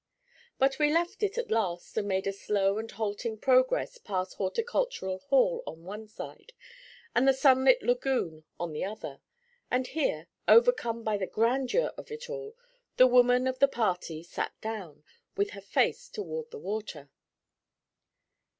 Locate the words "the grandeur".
11.17-11.93